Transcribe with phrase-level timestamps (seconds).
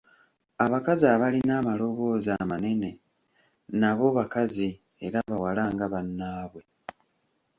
[0.65, 2.89] Abakazi abalina amaloboozi amanene
[3.79, 4.69] nabo bakazi
[5.05, 6.61] era bawala nga bannaabwe.